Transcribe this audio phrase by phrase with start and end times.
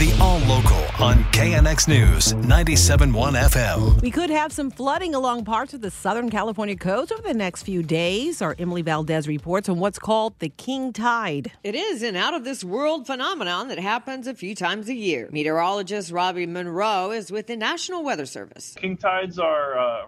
[0.00, 4.00] The All Local on KNX News 97.1 FM.
[4.00, 7.64] We could have some flooding along parts of the Southern California coast over the next
[7.64, 8.40] few days.
[8.40, 11.52] Our Emily Valdez reports on what's called the king tide.
[11.62, 15.28] It is an out of this world phenomenon that happens a few times a year.
[15.32, 18.76] Meteorologist Robbie Munroe is with the National Weather Service.
[18.80, 20.06] King tides are uh,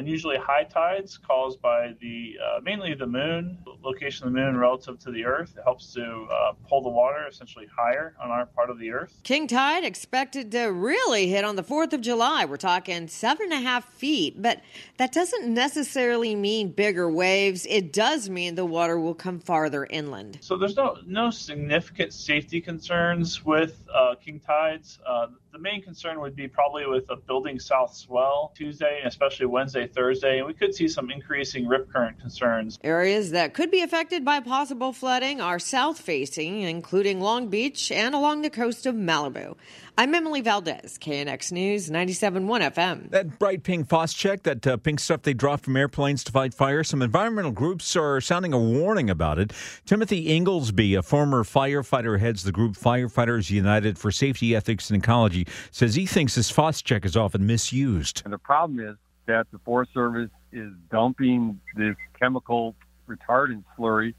[0.00, 4.98] unusually high tides caused by the uh, mainly the moon location of the moon relative
[4.98, 5.54] to the earth.
[5.56, 9.12] It helps to uh, pull the water essentially higher on our part of the earth.
[9.22, 12.46] King tide expected to really hit on the 4th of july.
[12.46, 14.62] We're talking seven and a half feet but
[14.96, 17.66] that doesn't necessarily mean bigger waves.
[17.68, 20.38] It does mean the water will come farther inland.
[20.40, 24.98] So there's no no significant safety concerns with uh, king tides.
[25.06, 29.86] Uh, the main concern would be probably with a building south swell Tuesday, especially Wednesday,
[29.86, 32.78] Thursday, and we could see some increasing rip current concerns.
[32.84, 38.14] Areas that could be affected by possible flooding are south facing, including Long Beach and
[38.14, 39.56] along the coast of Malibu.
[40.00, 43.10] I'm Emily Valdez, KNX News 97.1 FM.
[43.10, 46.82] That bright pink Phos-Chek, that uh, pink stuff they drop from airplanes to fight fire,
[46.82, 49.52] some environmental groups are sounding a warning about it.
[49.84, 55.46] Timothy Ingalsbee, a former firefighter, heads the group Firefighters United for Safety, Ethics, and Ecology,
[55.70, 58.22] says he thinks this Phos-Chek is often misused.
[58.24, 62.74] And the problem is that the Forest Service is dumping this chemical
[63.06, 64.14] retardant slurry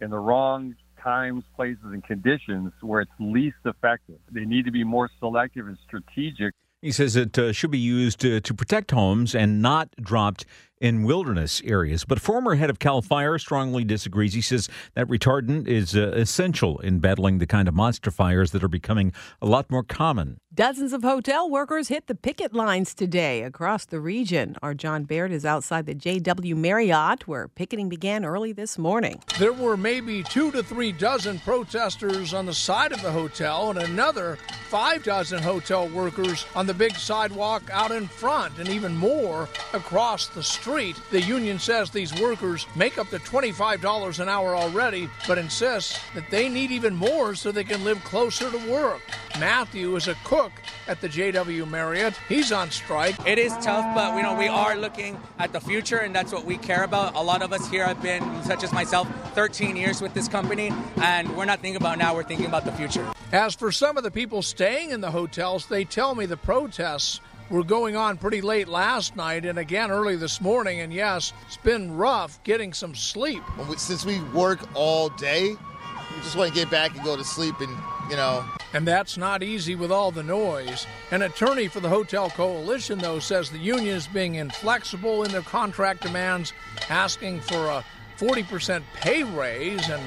[0.00, 0.74] in the wrong
[1.08, 4.18] times, places, and conditions where it's least effective.
[4.30, 6.52] They need to be more selective and strategic.
[6.82, 10.44] He says it uh, should be used uh, to protect homes and not dropped
[10.80, 12.04] in wilderness areas.
[12.04, 14.34] But former head of CAL FIRE strongly disagrees.
[14.34, 18.62] He says that retardant is uh, essential in battling the kind of monster fires that
[18.62, 19.12] are becoming
[19.42, 20.40] a lot more common.
[20.54, 24.56] Dozens of hotel workers hit the picket lines today across the region.
[24.62, 29.22] Our John Baird is outside the JW Marriott, where picketing began early this morning.
[29.38, 33.78] There were maybe two to three dozen protesters on the side of the hotel and
[33.78, 34.36] another
[34.68, 40.28] five dozen hotel workers on the big sidewalk out in front, and even more across
[40.28, 40.67] the street.
[40.68, 46.30] The union says these workers make up to $25 an hour already, but insists that
[46.30, 49.00] they need even more so they can live closer to work.
[49.40, 50.52] Matthew is a cook
[50.86, 52.14] at the JW Marriott.
[52.28, 53.16] He's on strike.
[53.26, 56.44] It is tough, but you know we are looking at the future, and that's what
[56.44, 57.14] we care about.
[57.14, 60.70] A lot of us here have been, such as myself, 13 years with this company,
[61.00, 62.14] and we're not thinking about now.
[62.14, 63.06] We're thinking about the future.
[63.32, 67.22] As for some of the people staying in the hotels, they tell me the protests
[67.50, 70.80] were going on pretty late last night and again early this morning.
[70.80, 73.42] And yes, it's been rough getting some sleep.
[73.76, 77.60] Since we work all day, we just want to get back and go to sleep
[77.60, 77.76] and
[78.10, 78.44] you know.
[78.74, 80.86] And that's not easy with all the noise.
[81.10, 85.42] An attorney for the Hotel Coalition, though, says the union is being inflexible in their
[85.42, 86.52] contract demands,
[86.90, 87.84] asking for a
[88.18, 90.02] 40% pay raise and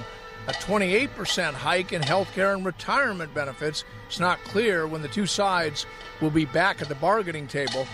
[0.48, 3.84] a 28% hike in health care and retirement benefits.
[4.08, 5.86] It's not clear when the two sides
[6.20, 7.88] will be back at the bargaining table.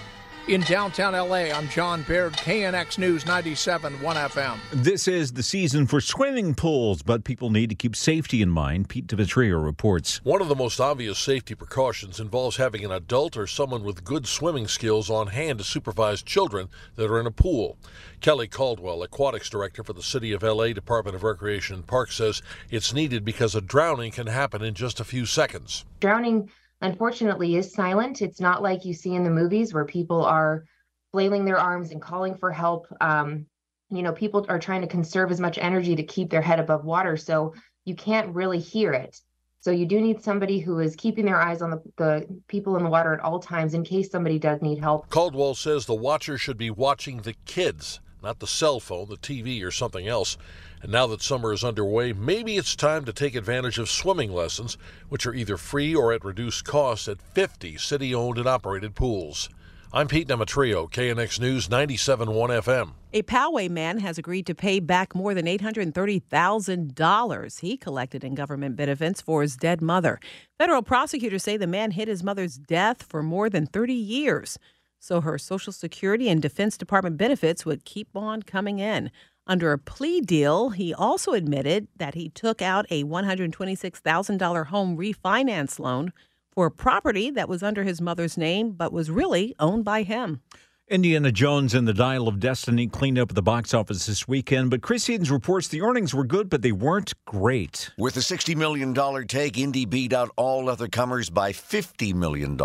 [0.48, 4.58] In downtown LA, I'm John Baird, KNX News 97 1 FM.
[4.72, 8.88] This is the season for swimming pools, but people need to keep safety in mind.
[8.88, 10.22] Pete Demetrio reports.
[10.24, 14.26] One of the most obvious safety precautions involves having an adult or someone with good
[14.26, 17.78] swimming skills on hand to supervise children that are in a pool.
[18.22, 22.42] Kelly Caldwell, aquatics director for the City of LA Department of Recreation and Parks, says
[22.72, 25.84] it's needed because a drowning can happen in just a few seconds.
[26.00, 26.50] Drowning
[26.82, 28.22] unfortunately is silent.
[28.22, 30.66] It's not like you see in the movies where people are
[31.12, 32.88] flailing their arms and calling for help.
[33.02, 33.46] Um,
[33.90, 36.84] you know, people are trying to conserve as much energy to keep their head above
[36.84, 37.54] water, so
[37.86, 39.20] you can't really hear it.
[39.60, 42.84] So you do need somebody who is keeping their eyes on the, the people in
[42.84, 45.10] the water at all times in case somebody does need help.
[45.10, 49.64] Caldwell says the watcher should be watching the kids, not the cell phone, the TV,
[49.64, 50.38] or something else.
[50.82, 54.78] And now that summer is underway, maybe it's time to take advantage of swimming lessons,
[55.10, 59.50] which are either free or at reduced cost at 50 city owned and operated pools.
[59.94, 62.28] I'm Pete Demetrio, KNX News 97.1
[62.62, 62.92] FM.
[63.14, 68.76] A Poway man has agreed to pay back more than $830,000 he collected in government
[68.76, 70.20] benefits for his dead mother.
[70.58, 74.60] Federal prosecutors say the man hid his mother's death for more than 30 years,
[75.00, 79.12] so her Social Security and Defense Department benefits would keep on coming in.
[79.46, 85.80] Under a plea deal, he also admitted that he took out a $126,000 home refinance
[85.80, 86.12] loan
[86.52, 90.42] for a property that was under his mother's name but was really owned by him.
[90.90, 94.70] Indiana Jones and the Dial of Destiny cleaned up at the box office this weekend,
[94.70, 97.90] but Chris Sedens reports the earnings were good, but they weren't great.
[97.98, 98.96] With a $60 million
[99.28, 102.58] take, Indy beat out all other comers by $50 million.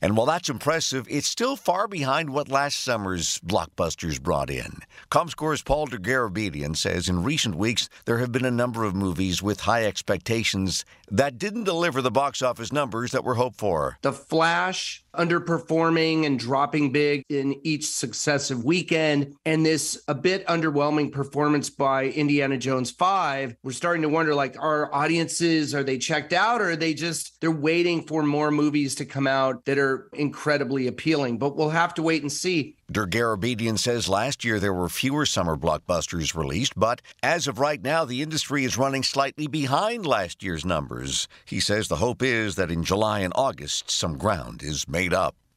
[0.00, 4.78] And while that's impressive, it's still far behind what last summer's blockbusters brought in.
[5.10, 9.62] ComScore's Paul Dergarabedian says in recent weeks, there have been a number of movies with
[9.62, 13.98] high expectations that didn't deliver the box office numbers that were hoped for.
[14.02, 21.12] The Flash underperforming and dropping big in each successive weekend and this a bit underwhelming
[21.12, 26.32] performance by Indiana Jones 5 we're starting to wonder like are audiences are they checked
[26.32, 30.08] out or are they just they're waiting for more movies to come out that are
[30.12, 34.88] incredibly appealing but we'll have to wait and see Dergarabedian says last year there were
[34.88, 40.06] fewer summer blockbusters released, but as of right now, the industry is running slightly behind
[40.06, 41.28] last year's numbers.
[41.44, 45.36] He says the hope is that in July and August, some ground is made up.